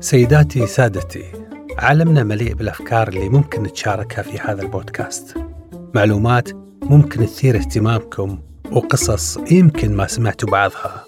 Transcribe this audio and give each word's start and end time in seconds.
سيداتي 0.00 0.66
سادتي 0.66 1.24
عالمنا 1.78 2.22
مليء 2.22 2.54
بالأفكار 2.54 3.08
اللي 3.08 3.28
ممكن 3.28 3.62
نتشاركها 3.62 4.22
في 4.22 4.38
هذا 4.38 4.62
البودكاست. 4.62 5.34
معلومات 5.94 6.48
ممكن 6.82 7.26
تثير 7.26 7.56
اهتمامكم 7.56 8.38
وقصص 8.72 9.38
يمكن 9.50 9.96
ما 9.96 10.06
سمعتوا 10.06 10.48
بعضها. 10.48 11.04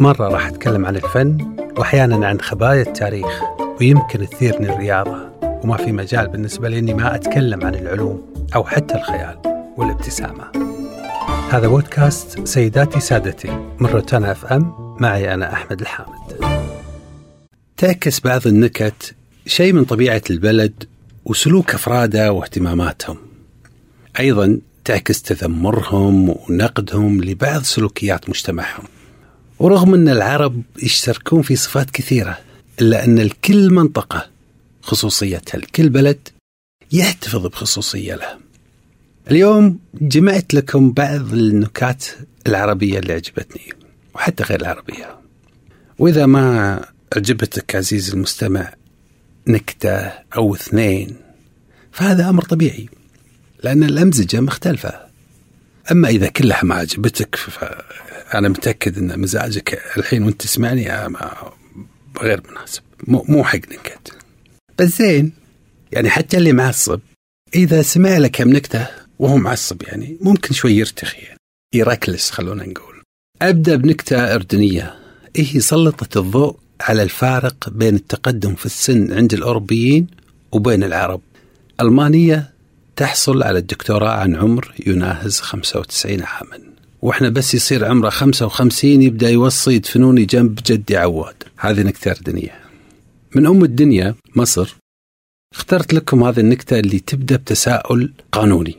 مرة 0.00 0.28
راح 0.28 0.46
أتكلم 0.46 0.86
عن 0.86 0.96
الفن 0.96 1.56
وأحيانا 1.78 2.26
عن 2.26 2.40
خبايا 2.40 2.82
التاريخ 2.82 3.42
ويمكن 3.80 4.28
تثيرني 4.28 4.72
الرياضة. 4.72 5.30
وما 5.42 5.76
في 5.76 5.92
مجال 5.92 6.28
بالنسبة 6.28 6.68
لي 6.68 6.78
إني 6.78 6.94
ما 6.94 7.14
أتكلم 7.14 7.66
عن 7.66 7.74
العلوم 7.74 8.22
أو 8.54 8.64
حتى 8.64 8.94
الخيال 8.94 9.36
والابتسامة. 9.76 10.44
هذا 11.50 11.68
بودكاست 11.68 12.48
سيداتي 12.48 13.00
سادتي 13.00 13.50
من 13.80 13.86
روتانا 13.86 14.32
أف 14.32 14.52
أم. 14.52 14.96
معي 15.00 15.34
أنا 15.34 15.52
أحمد 15.52 15.80
الحامد. 15.80 16.55
تعكس 17.76 18.20
بعض 18.20 18.46
النكت 18.46 19.14
شيء 19.46 19.72
من 19.72 19.84
طبيعة 19.84 20.22
البلد 20.30 20.84
وسلوك 21.24 21.74
أفراده 21.74 22.32
واهتماماتهم. 22.32 23.18
أيضا 24.20 24.60
تعكس 24.84 25.22
تذمرهم 25.22 26.28
ونقدهم 26.28 27.24
لبعض 27.24 27.62
سلوكيات 27.62 28.28
مجتمعهم. 28.28 28.84
ورغم 29.58 29.94
أن 29.94 30.08
العرب 30.08 30.62
يشتركون 30.82 31.42
في 31.42 31.56
صفات 31.56 31.90
كثيرة 31.90 32.38
إلا 32.80 33.04
أن 33.04 33.18
الكل 33.18 33.70
منطقة 33.70 34.26
خصوصيتها. 34.82 35.58
الكل 35.58 35.88
بلد 35.88 36.28
يحتفظ 36.92 37.46
بخصوصية 37.46 38.14
له. 38.14 38.38
اليوم 39.30 39.78
جمعت 39.94 40.54
لكم 40.54 40.92
بعض 40.92 41.32
النكات 41.32 42.04
العربية 42.46 42.98
اللي 42.98 43.12
عجبتني 43.12 43.72
وحتى 44.14 44.44
غير 44.44 44.60
العربية. 44.60 45.16
وإذا 45.98 46.26
ما 46.26 46.84
عجبتك 47.16 47.76
عزيزي 47.76 48.12
المستمع 48.12 48.74
نكتة 49.46 50.12
أو 50.36 50.54
اثنين؟ 50.54 51.16
فهذا 51.92 52.28
أمر 52.28 52.42
طبيعي 52.42 52.88
لأن 53.64 53.84
الأمزجة 53.84 54.40
مختلفة. 54.40 55.06
أما 55.90 56.08
إذا 56.08 56.28
كلها 56.28 56.64
ما 56.64 56.74
عجبتك 56.74 57.36
فأنا 57.36 58.48
متأكد 58.48 58.98
أن 58.98 59.20
مزاجك 59.20 59.82
الحين 59.96 60.22
وأنت 60.22 60.42
تسمعني 60.42 60.88
غير 62.20 62.42
مناسب. 62.50 62.82
مو, 63.06 63.24
مو 63.28 63.44
حق 63.44 63.56
نكت. 63.58 64.12
بس 64.78 64.98
زين 64.98 65.32
يعني 65.92 66.10
حتى 66.10 66.36
اللي 66.36 66.52
معصب 66.52 67.00
إذا 67.54 67.82
سمع 67.82 68.18
لك 68.18 68.30
كم 68.30 68.48
نكتة 68.52 68.86
وهو 69.18 69.36
معصب 69.36 69.82
يعني 69.82 70.18
ممكن 70.20 70.54
شوي 70.54 70.72
يرتخي 70.72 71.18
يعني 71.22 71.38
يركلس 71.74 72.30
خلونا 72.30 72.66
نقول. 72.66 73.02
أبدأ 73.42 73.76
بنكتة 73.76 74.34
أردنية. 74.34 74.94
إيه 75.36 75.58
سلطت 75.58 76.16
الضوء؟ 76.16 76.56
على 76.80 77.02
الفارق 77.02 77.68
بين 77.70 77.94
التقدم 77.94 78.54
في 78.54 78.66
السن 78.66 79.12
عند 79.12 79.34
الأوروبيين 79.34 80.06
وبين 80.52 80.84
العرب. 80.84 81.20
ألمانية 81.80 82.50
تحصل 82.96 83.42
على 83.42 83.58
الدكتوراه 83.58 84.10
عن 84.10 84.36
عمر 84.36 84.74
يناهز 84.86 85.40
95 85.40 86.22
عاما. 86.22 86.58
وإحنا 87.02 87.28
بس 87.28 87.54
يصير 87.54 87.84
عمره 87.84 88.08
55 88.10 89.02
يبدأ 89.02 89.30
يوصي 89.30 89.74
يدفنوني 89.74 90.24
جنب 90.24 90.58
جدي 90.66 90.96
عواد. 90.96 91.34
هذه 91.58 91.82
نكتة 91.82 92.10
أردنية. 92.10 92.54
من 93.34 93.46
أم 93.46 93.64
الدنيا 93.64 94.14
مصر 94.36 94.76
اخترت 95.54 95.94
لكم 95.94 96.24
هذه 96.24 96.40
النكتة 96.40 96.78
اللي 96.78 96.98
تبدأ 96.98 97.36
بتساؤل 97.36 98.12
قانوني. 98.32 98.76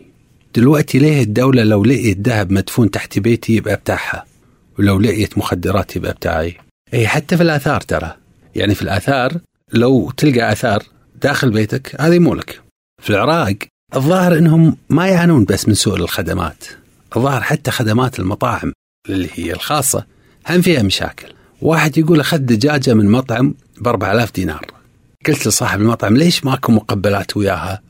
دلوقتي 0.55 0.99
ليه 0.99 1.21
الدولة 1.23 1.63
لو 1.63 1.83
لقيت 1.83 2.19
ذهب 2.19 2.51
مدفون 2.51 2.91
تحت 2.91 3.19
بيتي 3.19 3.53
يبقى 3.53 3.75
بتاعها؟ 3.75 4.25
ولو 4.79 4.99
لقيت 4.99 5.37
مخدرات 5.37 5.95
يبقى 5.95 6.13
بتاعي؟ 6.13 6.57
اي 6.93 7.07
حتى 7.07 7.37
في 7.37 7.43
الآثار 7.43 7.81
ترى. 7.81 8.15
يعني 8.55 8.75
في 8.75 8.81
الآثار 8.81 9.33
لو 9.73 10.11
تلقى 10.11 10.51
آثار 10.51 10.83
داخل 11.21 11.51
بيتك 11.51 12.01
هذه 12.01 12.19
مو 12.19 12.33
لك. 12.33 12.61
في 13.01 13.09
العراق 13.09 13.55
الظاهر 13.95 14.37
إنهم 14.37 14.77
ما 14.89 15.07
يعانون 15.07 15.45
بس 15.45 15.67
من 15.67 15.73
سوء 15.73 15.95
الخدمات 15.95 16.65
الظاهر 17.15 17.41
حتى 17.41 17.71
خدمات 17.71 18.19
المطاعم 18.19 18.73
اللي 19.09 19.29
هي 19.33 19.53
الخاصة 19.53 20.05
هم 20.49 20.61
فيها 20.61 20.83
مشاكل. 20.83 21.27
واحد 21.61 21.97
يقول 21.97 22.19
أخذ 22.19 22.37
دجاجة 22.37 22.93
من 22.93 23.11
مطعم 23.11 23.53
ب 23.81 23.87
4000 23.87 24.33
دينار. 24.33 24.65
قلت 25.27 25.47
لصاحب 25.47 25.81
المطعم 25.81 26.17
ليش 26.17 26.45
ماكو 26.45 26.71
مقبلات 26.71 27.37
وياها؟ 27.37 27.81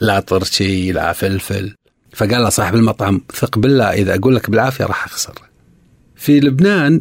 لا 0.00 0.20
طرشي 0.20 0.92
لا 0.92 1.12
فلفل. 1.12 1.74
فقال 2.14 2.42
له 2.42 2.48
صاحب 2.48 2.74
المطعم 2.74 3.20
ثق 3.34 3.58
بالله 3.58 3.92
إذا 3.92 4.14
أقول 4.14 4.34
لك 4.34 4.50
بالعافية 4.50 4.84
راح 4.84 5.04
أخسر. 5.04 5.34
في 6.16 6.40
لبنان 6.40 7.00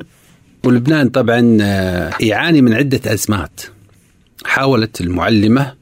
ولبنان 0.65 1.09
طبعا 1.09 1.57
آه، 1.61 2.11
يعاني 2.19 2.61
من 2.61 2.73
عدة 2.73 3.13
أزمات. 3.13 3.61
حاولت 4.45 5.01
المعلمة 5.01 5.73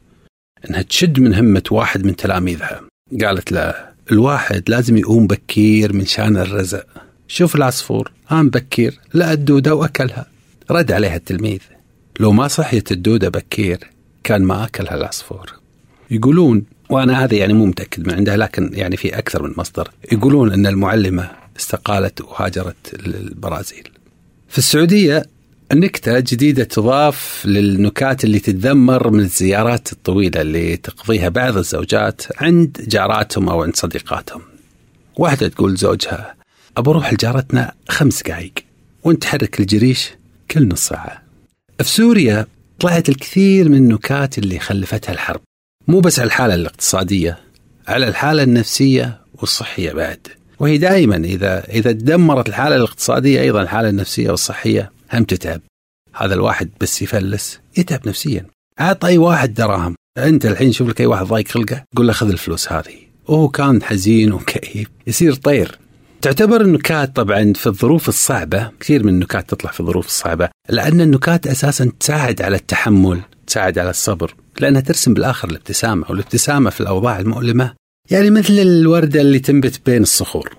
أنها 0.70 0.82
تشد 0.82 1.20
من 1.20 1.34
همة 1.34 1.62
واحد 1.70 2.04
من 2.04 2.16
تلاميذها. 2.16 2.80
قالت 3.24 3.52
له 3.52 3.74
الواحد 4.12 4.70
لازم 4.70 4.96
يقوم 4.96 5.26
بكير 5.26 5.92
من 5.92 6.06
شان 6.06 6.36
الرزق. 6.36 6.86
شوف 7.28 7.56
العصفور 7.56 8.10
قام 8.30 8.50
بكير 8.50 8.98
لقى 9.14 9.32
الدودة 9.32 9.74
وأكلها. 9.74 10.26
رد 10.70 10.92
عليها 10.92 11.16
التلميذ 11.16 11.60
لو 12.20 12.32
ما 12.32 12.48
صحيت 12.48 12.92
الدودة 12.92 13.28
بكير 13.28 13.78
كان 14.24 14.42
ما 14.42 14.64
أكلها 14.64 14.94
العصفور. 14.94 15.52
يقولون 16.10 16.64
وأنا 16.90 17.24
هذا 17.24 17.34
يعني 17.34 17.52
مو 17.52 17.66
متأكد 17.66 18.06
من 18.06 18.14
عندها 18.14 18.36
لكن 18.36 18.70
يعني 18.74 18.96
في 18.96 19.18
أكثر 19.18 19.42
من 19.42 19.54
مصدر 19.56 19.90
يقولون 20.12 20.52
أن 20.52 20.66
المعلمة 20.66 21.30
استقالت 21.56 22.20
وهاجرت 22.20 23.06
للبرازيل. 23.06 23.88
في 24.52 24.58
السعودية 24.58 25.26
نكتة 25.72 26.20
جديدة 26.20 26.64
تضاف 26.64 27.42
للنكات 27.46 28.24
اللي 28.24 28.38
تتذمر 28.38 29.10
من 29.10 29.20
الزيارات 29.20 29.92
الطويلة 29.92 30.40
اللي 30.40 30.76
تقضيها 30.76 31.28
بعض 31.28 31.56
الزوجات 31.56 32.22
عند 32.42 32.84
جاراتهم 32.88 33.48
أو 33.48 33.62
عند 33.62 33.76
صديقاتهم. 33.76 34.42
واحدة 35.16 35.48
تقول 35.48 35.76
زوجها 35.76 36.34
أبى 36.76 36.90
أروح 36.90 37.12
لجارتنا 37.12 37.72
خمس 37.88 38.22
دقايق 38.22 38.52
وانت 39.04 39.22
تحرك 39.22 39.60
الجريش 39.60 40.10
كل 40.50 40.68
نص 40.68 40.88
ساعة. 40.88 41.22
في 41.78 41.88
سوريا 41.88 42.46
طلعت 42.80 43.08
الكثير 43.08 43.68
من 43.68 43.76
النكات 43.76 44.38
اللي 44.38 44.58
خلفتها 44.58 45.12
الحرب. 45.12 45.40
مو 45.88 46.00
بس 46.00 46.18
على 46.18 46.26
الحالة 46.26 46.54
الاقتصادية 46.54 47.38
على 47.88 48.08
الحالة 48.08 48.42
النفسية 48.42 49.20
والصحية 49.34 49.92
بعد. 49.92 50.41
وهي 50.58 50.78
دائما 50.78 51.16
إذا 51.16 51.64
إذا 51.64 51.92
تدمرت 51.92 52.48
الحالة 52.48 52.76
الاقتصادية 52.76 53.40
أيضا 53.40 53.62
الحالة 53.62 53.88
النفسية 53.88 54.30
والصحية 54.30 54.92
هم 55.12 55.24
تتعب. 55.24 55.60
هذا 56.14 56.34
الواحد 56.34 56.70
بس 56.80 57.02
يفلس 57.02 57.60
يتعب 57.76 58.08
نفسيا. 58.08 58.46
اعط 58.80 59.04
أي 59.04 59.18
واحد 59.18 59.54
دراهم. 59.54 59.94
أنت 60.18 60.46
الحين 60.46 60.72
شوف 60.72 60.88
لك 60.88 61.00
أي 61.00 61.06
واحد 61.06 61.26
ضايق 61.26 61.48
خلقه 61.48 61.84
قول 61.96 62.06
له 62.06 62.12
خذ 62.12 62.28
الفلوس 62.28 62.72
هذه. 62.72 62.94
وهو 63.28 63.48
كان 63.48 63.82
حزين 63.82 64.32
وكئيب. 64.32 64.88
يصير 65.06 65.34
طير. 65.34 65.78
تعتبر 66.22 66.60
النكات 66.60 67.16
طبعا 67.16 67.52
في 67.52 67.66
الظروف 67.66 68.08
الصعبة 68.08 68.70
كثير 68.80 69.02
من 69.02 69.08
النكات 69.08 69.50
تطلع 69.50 69.70
في 69.70 69.80
الظروف 69.80 70.06
الصعبة 70.06 70.48
لأن 70.68 71.00
النكات 71.00 71.46
أساسا 71.46 71.92
تساعد 72.00 72.42
على 72.42 72.56
التحمل 72.56 73.20
تساعد 73.46 73.78
على 73.78 73.90
الصبر 73.90 74.34
لأنها 74.60 74.80
ترسم 74.80 75.14
بالآخر 75.14 75.50
الابتسامة 75.50 76.06
والابتسامة 76.10 76.70
في 76.70 76.80
الأوضاع 76.80 77.20
المؤلمة 77.20 77.74
يعني 78.10 78.30
مثل 78.30 78.52
الوردة 78.52 79.20
اللي 79.20 79.38
تنبت 79.38 79.80
بين 79.86 80.02
الصخور. 80.02 80.54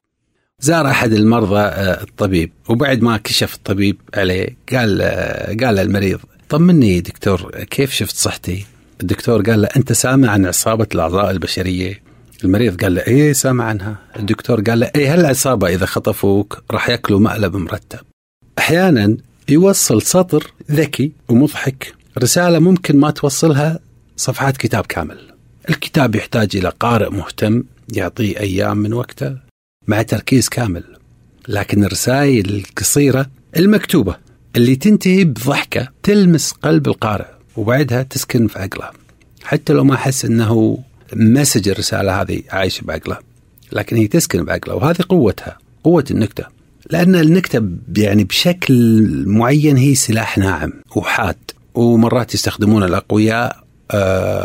زار 0.59 0.87
أحد 0.87 1.13
المرضى 1.13 1.59
آه، 1.59 2.03
الطبيب 2.03 2.51
وبعد 2.69 3.01
ما 3.01 3.17
كشف 3.17 3.55
الطبيب 3.55 3.97
عليه 4.15 4.57
قال 4.73 5.01
آه، 5.01 5.55
قال 5.65 5.79
المريض 5.79 6.19
طمني 6.49 7.01
دكتور 7.01 7.51
كيف 7.69 7.93
شفت 7.93 8.15
صحتي؟ 8.15 8.65
الدكتور 9.01 9.41
قال 9.41 9.61
له 9.61 9.67
أنت 9.77 9.93
سامع 9.93 10.29
عن 10.29 10.45
عصابة 10.45 10.87
الأعضاء 10.95 11.31
البشرية؟ 11.31 12.01
المريض 12.43 12.83
قال 12.83 12.95
له 12.95 13.01
إيه 13.07 13.33
سامع 13.33 13.65
عنها. 13.65 13.95
الدكتور 14.19 14.61
قال 14.61 14.79
له 14.79 14.91
إيه 14.95 15.13
هالعصابة 15.13 15.67
إذا 15.67 15.85
خطفوك 15.85 16.63
راح 16.71 16.89
يأكلوا 16.89 17.19
مقلب 17.19 17.55
مرتب. 17.55 17.99
أحيانا 18.57 19.17
يوصل 19.49 20.01
سطر 20.01 20.53
ذكي 20.71 21.11
ومضحك. 21.29 21.93
رسالة 22.17 22.59
ممكن 22.59 22.99
ما 22.99 23.11
توصلها 23.11 23.79
صفحات 24.17 24.57
كتاب 24.57 24.85
كامل. 24.85 25.32
الكتاب 25.69 26.15
يحتاج 26.15 26.55
إلى 26.55 26.69
قارئ 26.79 27.09
مهتم 27.09 27.63
يعطيه 27.95 28.39
أيام 28.39 28.77
من 28.77 28.93
وقته 28.93 29.37
مع 29.87 30.01
تركيز 30.01 30.49
كامل 30.49 30.83
لكن 31.47 31.83
الرسائل 31.83 32.49
القصيرة 32.55 33.29
المكتوبة 33.57 34.15
اللي 34.55 34.75
تنتهي 34.75 35.23
بضحكة 35.23 35.87
تلمس 36.03 36.51
قلب 36.51 36.87
القارئ 36.87 37.27
وبعدها 37.57 38.03
تسكن 38.03 38.47
في 38.47 38.59
عقله. 38.59 38.89
حتى 39.43 39.73
لو 39.73 39.83
ما 39.83 39.95
حس 39.97 40.25
أنه 40.25 40.79
مسج 41.13 41.69
الرسالة 41.69 42.21
هذه 42.21 42.41
عايش 42.49 42.81
بعقله 42.81 43.17
لكن 43.71 43.95
هي 43.95 44.07
تسكن 44.07 44.45
بعقله 44.45 44.75
وهذه 44.75 44.99
قوتها 45.09 45.57
قوة 45.83 46.05
النكتة. 46.11 46.43
لأن 46.89 47.15
النكتة 47.15 47.69
يعني 47.97 48.23
بشكل 48.23 49.03
معين 49.27 49.77
هي 49.77 49.95
سلاح 49.95 50.37
ناعم 50.37 50.73
وحاد 50.95 51.37
ومرات 51.73 52.33
يستخدمون 52.33 52.83
الأقوياء 52.83 53.62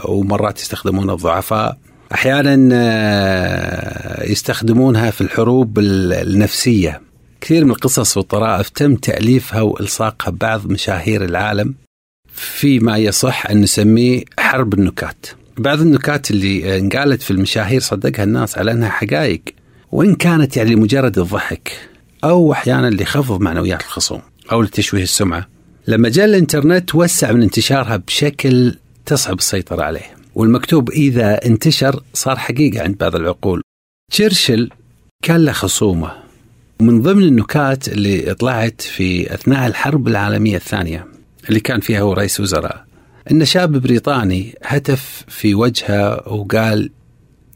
ومرات 0.05 0.61
يستخدمون 0.61 1.11
الضعفاء. 1.11 1.79
أحيانا 2.15 2.69
آه، 2.73 4.31
يستخدمونها 4.31 5.11
في 5.11 5.21
الحروب 5.21 5.79
النفسية. 5.79 7.01
كثير 7.41 7.65
من 7.65 7.71
القصص 7.71 8.17
والطرائف 8.17 8.69
تم 8.69 8.95
تأليفها 8.95 9.61
وإلصاقها 9.61 10.31
ببعض 10.31 10.67
مشاهير 10.67 11.25
العالم. 11.25 11.75
في 12.33 12.79
ما 12.79 12.97
يصح 12.97 13.47
أن 13.51 13.61
نسميه 13.61 14.25
حرب 14.39 14.75
النكات. 14.75 15.27
بعض 15.59 15.81
النكات 15.81 16.31
اللي 16.31 16.79
انقالت 16.79 17.23
في 17.23 17.31
المشاهير 17.31 17.81
صدقها 17.81 18.25
الناس 18.25 18.59
على 18.59 18.73
أنها 18.73 18.89
حقائق 18.89 19.43
وإن 19.93 20.15
كانت 20.15 20.57
يعني 20.57 20.75
لمجرد 20.75 21.19
الضحك 21.19 21.73
أو 22.25 22.53
أحيانا 22.53 22.91
لخفض 22.91 23.41
معنويات 23.41 23.81
الخصوم 23.81 24.21
أو 24.53 24.63
لتشويه 24.63 25.03
السمعة. 25.03 25.49
لما 25.87 26.09
جاء 26.09 26.25
الإنترنت 26.25 26.95
وسع 26.95 27.33
من 27.33 27.43
انتشارها 27.43 27.97
بشكل 27.97 28.75
تصعب 29.09 29.39
السيطرة 29.39 29.83
عليه. 29.83 30.17
والمكتوب 30.35 30.91
إذا 30.91 31.47
انتشر 31.47 32.03
صار 32.15 32.37
حقيقة 32.37 32.83
عند 32.83 32.97
بعض 32.99 33.17
العقول. 33.17 33.63
تشرشل 34.13 34.71
كان 35.23 35.45
له 35.45 35.53
خصومة. 35.53 36.13
ومن 36.81 37.03
ضمن 37.03 37.23
النكات 37.23 37.89
اللي 37.89 38.35
طلعت 38.35 38.81
في 38.81 39.35
أثناء 39.35 39.67
الحرب 39.67 40.09
العالمية 40.09 40.57
الثانية 40.57 41.07
اللي 41.49 41.61
كان 41.61 41.81
فيها 41.81 42.01
هو 42.01 42.13
رئيس 42.13 42.41
وزراء 42.41 42.85
أن 43.31 43.45
شاب 43.45 43.73
بريطاني 43.73 44.55
هتف 44.65 45.25
في 45.29 45.55
وجهه 45.55 46.29
وقال 46.29 46.91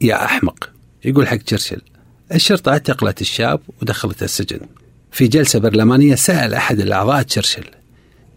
يا 0.01 0.25
أحمق. 0.25 0.69
يقول 1.05 1.27
حق 1.27 1.37
تشرشل 1.37 1.81
الشرطة 2.33 2.71
اعتقلت 2.71 3.21
الشاب 3.21 3.59
ودخلته 3.81 4.23
السجن. 4.23 4.59
في 5.11 5.27
جلسة 5.27 5.59
برلمانية 5.59 6.15
سأل 6.15 6.53
أحد 6.53 6.79
الأعضاء 6.79 7.21
تشرشل 7.21 7.63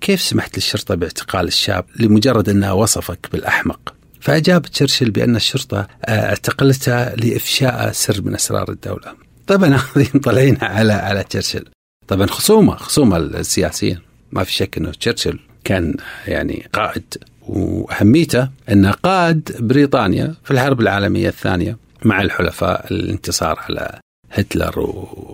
كيف 0.00 0.20
سمحت 0.20 0.56
للشرطة 0.56 0.94
باعتقال 0.94 1.46
الشاب 1.46 1.84
لمجرد 2.00 2.48
أنها 2.48 2.72
وصفك 2.72 3.28
بالأحمق؟ 3.32 3.94
فأجاب 4.20 4.62
تشرشل 4.62 5.10
بأن 5.10 5.36
الشرطة 5.36 5.88
آه، 6.04 6.28
اعتقلته 6.28 7.14
لإفشاء 7.14 7.92
سر 7.92 8.22
من 8.22 8.34
أسرار 8.34 8.70
الدولة. 8.70 9.14
طبعا 9.46 9.68
هذه 9.96 10.06
طالعين 10.24 10.58
على 10.62 10.92
على 10.92 11.24
تشرشل. 11.24 11.64
طبعا 12.08 12.26
خصومة 12.26 12.76
خصومة 12.76 13.16
السياسيين 13.16 13.98
ما 14.32 14.44
في 14.44 14.52
شك 14.52 14.78
أنه 14.78 14.90
تشرشل 14.90 15.38
كان 15.64 15.96
يعني 16.26 16.68
قائد 16.72 17.14
وأهميته 17.48 18.48
أنه 18.68 18.90
قاد 18.90 19.56
بريطانيا 19.60 20.34
في 20.44 20.50
الحرب 20.50 20.80
العالمية 20.80 21.28
الثانية 21.28 21.76
مع 22.04 22.22
الحلفاء 22.22 22.86
الانتصار 22.90 23.58
على 23.58 24.00
هتلر 24.30 24.80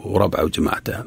وربعه 0.04 0.44
وجماعته. 0.44 1.04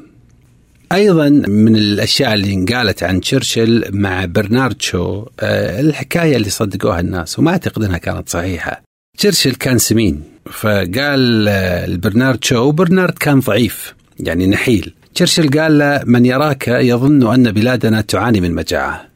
أيضا 0.92 1.28
من 1.48 1.76
الأشياء 1.76 2.34
اللي 2.34 2.54
انقالت 2.54 3.02
عن 3.02 3.20
تشرشل 3.20 3.84
مع 3.92 4.24
برنارد 4.24 4.82
شو 4.82 5.26
آه، 5.40 5.80
الحكاية 5.80 6.36
اللي 6.36 6.50
صدقوها 6.50 7.00
الناس 7.00 7.38
وما 7.38 7.50
أعتقد 7.50 7.84
إنها 7.84 7.98
كانت 7.98 8.28
صحيحة. 8.28 8.82
تشرشل 9.18 9.54
كان 9.54 9.78
سمين 9.78 10.22
فقال 10.50 11.48
آه، 11.48 12.38
شو 12.42 12.70
برنارد 12.70 13.14
كان 13.18 13.40
ضعيف 13.40 13.94
يعني 14.20 14.46
نحيل. 14.46 14.94
تشرشل 15.14 15.60
قال 15.60 15.78
له 15.78 16.02
من 16.04 16.26
يراك 16.26 16.68
يظن 16.68 17.32
أن 17.32 17.52
بلادنا 17.52 18.00
تعاني 18.00 18.40
من 18.40 18.54
مجاعة. 18.54 19.08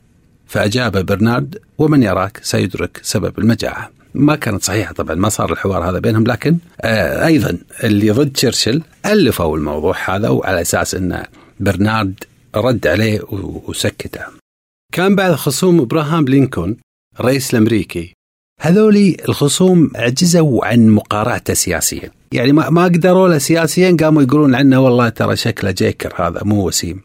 فأجاب 0.46 1.06
برنارد 1.06 1.58
ومن 1.78 2.02
يراك 2.02 2.40
سيدرك 2.42 3.00
سبب 3.02 3.38
المجاعة. 3.38 3.90
ما 4.14 4.36
كانت 4.36 4.62
صحيحة 4.62 4.94
طبعا 4.94 5.14
ما 5.14 5.28
صار 5.28 5.52
الحوار 5.52 5.90
هذا 5.90 5.98
بينهم 5.98 6.24
لكن 6.24 6.56
آه 6.80 7.26
أيضا 7.26 7.58
اللي 7.84 8.10
ضد 8.10 8.32
تشرشل 8.32 8.82
ألفوا 9.06 9.56
الموضوع 9.56 9.96
هذا 10.06 10.28
وعلى 10.28 10.60
أساس 10.60 10.94
إنه 10.94 11.22
برنارد 11.60 12.24
رد 12.56 12.86
عليه 12.86 13.20
وسكته. 13.66 14.20
كان 14.92 15.16
بعد 15.16 15.34
خصوم 15.34 15.80
إبراهام 15.80 16.24
لينكولن 16.24 16.76
الرئيس 17.20 17.54
الأمريكي. 17.54 18.12
هذولي 18.60 19.16
الخصوم 19.28 19.90
عجزوا 19.94 20.66
عن 20.66 20.88
مقارعته 20.88 21.54
سياسيا. 21.54 22.10
يعني 22.32 22.52
ما 22.52 22.70
ما 22.70 22.84
قدروا 22.84 23.28
له 23.28 23.38
سياسيا 23.38 23.96
قاموا 24.00 24.22
يقولون 24.22 24.54
عنه 24.54 24.80
والله 24.80 25.08
ترى 25.08 25.36
شكله 25.36 25.70
جيكر 25.70 26.14
هذا 26.16 26.40
مو 26.44 26.66
وسيم. 26.66 27.00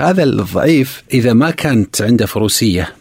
هذا 0.00 0.22
الضعيف 0.22 1.02
إذا 1.12 1.32
ما 1.32 1.50
كانت 1.50 2.02
عنده 2.02 2.26
فروسية 2.26 2.92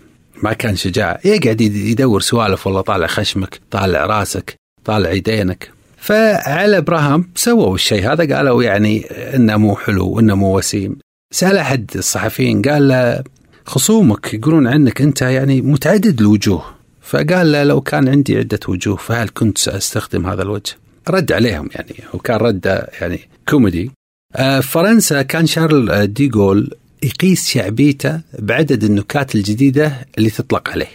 ما 0.43 0.53
كان 0.53 0.75
شجاع 0.75 1.19
يقعد 1.25 1.61
يدور 1.61 2.21
سوالف 2.21 2.67
والله 2.67 2.81
طالع 2.81 3.07
خشمك 3.07 3.61
طالع 3.71 4.05
راسك 4.05 4.55
طالع 4.85 5.11
يدينك. 5.11 5.75
فعلى 6.05 6.77
إبراهام 6.77 7.29
سووا 7.35 7.75
الشيء. 7.75 8.11
هذا 8.11 8.35
قالوا 8.35 8.63
يعني 8.63 9.05
إنه 9.35 9.57
مو 9.57 9.75
حلو 9.75 10.09
وإنه 10.09 10.35
مو 10.35 10.57
وسيم. 10.57 10.97
سأل 11.33 11.57
أحد 11.57 11.91
الصحفيين 11.95 12.61
قال 12.61 12.87
له 12.87 13.23
خصومك 13.65 14.33
يقولون 14.33 14.67
عنك 14.67 15.01
أنت 15.01 15.21
يعني 15.21 15.61
متعدد 15.61 16.21
الوجوه. 16.21 16.65
فقال 17.01 17.51
له 17.51 17.63
لو 17.63 17.81
كان 17.81 18.09
عندي 18.09 18.37
عدة 18.37 18.59
وجوه 18.67 18.95
فهل 18.95 19.29
كنت 19.33 19.57
سأستخدم 19.57 20.27
هذا 20.27 20.41
الوجه؟ 20.41 20.73
رد 21.09 21.31
عليهم 21.31 21.69
يعني 21.75 21.95
وكان 22.13 22.37
رده 22.37 22.89
يعني 23.01 23.19
كوميدي. 23.49 23.91
آه، 24.35 24.59
فرنسا 24.59 25.21
كان 25.21 25.47
شارل 25.47 26.13
ديغول 26.13 26.73
يقيس 27.03 27.47
شعبيته 27.47 28.21
بعدد 28.39 28.83
النكات 28.83 29.35
الجديدة 29.35 30.07
اللي 30.17 30.29
تطلق 30.29 30.69
عليه. 30.69 30.91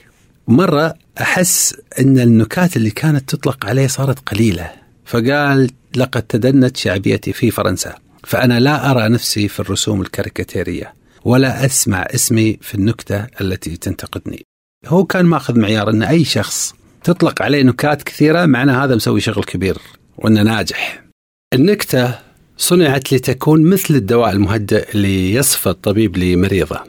مرة 0.48 0.94
أحس 1.20 1.76
إن 2.00 2.18
النكات 2.18 2.76
اللي 2.76 2.90
كانت 2.90 3.28
تطلق 3.34 3.66
عليه 3.66 3.86
صارت 3.86 4.18
قليلة. 4.28 4.79
فقال 5.10 5.70
لقد 5.96 6.22
تدنت 6.22 6.76
شعبيتي 6.76 7.32
في 7.32 7.50
فرنسا 7.50 7.94
فأنا 8.24 8.60
لا 8.60 8.90
أرى 8.90 9.08
نفسي 9.08 9.48
في 9.48 9.60
الرسوم 9.60 10.02
الكاريكاتيرية 10.02 10.94
ولا 11.24 11.64
أسمع 11.64 12.02
اسمي 12.14 12.58
في 12.60 12.74
النكتة 12.74 13.26
التي 13.40 13.76
تنتقدني. 13.76 14.46
هو 14.86 15.04
كان 15.04 15.26
ماخذ 15.26 15.58
معيار 15.58 15.90
أن 15.90 16.02
أي 16.02 16.24
شخص 16.24 16.74
تطلق 17.04 17.42
عليه 17.42 17.62
نكات 17.62 18.02
كثيرة 18.02 18.46
معنى 18.46 18.72
هذا 18.72 18.94
مسوي 18.94 19.20
شغل 19.20 19.44
كبير 19.44 19.78
وأنه 20.18 20.42
ناجح. 20.42 21.04
النكتة 21.54 22.18
صنعت 22.56 23.12
لتكون 23.12 23.70
مثل 23.70 23.94
الدواء 23.94 24.32
المهدئ 24.32 24.90
اللي 24.94 25.34
يصفه 25.34 25.68
الطبيب 25.68 26.16
لمريضه 26.16 26.80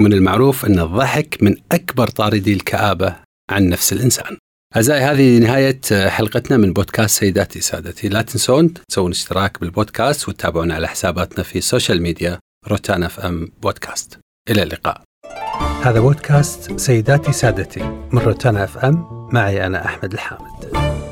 ومن 0.00 0.12
المعروف 0.12 0.66
أن 0.66 0.80
الضحك 0.80 1.42
من 1.42 1.56
أكبر 1.72 2.08
طاردي 2.08 2.52
الكآبة 2.52 3.16
عن 3.50 3.68
نفس 3.68 3.92
الإنسان. 3.92 4.36
أعزائي 4.76 5.02
هذه 5.02 5.38
نهاية 5.38 6.08
حلقتنا 6.08 6.56
من 6.56 6.72
بودكاست 6.72 7.20
سيداتي 7.20 7.60
سادتي. 7.60 8.08
لا 8.08 8.22
تنسون 8.22 8.74
تسوون 8.88 9.10
اشتراك 9.10 9.60
بالبودكاست 9.60 10.28
وتتابعونا 10.28 10.74
على 10.74 10.88
حساباتنا 10.88 11.44
في 11.44 11.58
ال 11.58 11.64
social 11.64 12.02
media 12.02 12.38
روتانا 12.68 13.06
اف 13.06 13.20
ام 13.20 13.48
بودكاست 13.62 14.18
إلى 14.50 14.62
اللقاء. 14.62 15.02
هذا 15.82 16.00
بودكاست 16.00 16.80
سيداتي 16.80 17.32
سادتي 17.32 17.82
من 18.12 18.18
روتانا 18.18 18.64
اف 18.64 18.78
ام 18.78 19.28
معي 19.32 19.66
أنا 19.66 19.84
أحمد 19.84 20.12
الحامد. 20.12 21.03